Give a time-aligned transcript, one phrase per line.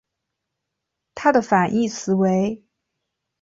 [1.13, 2.63] 它的反义词为。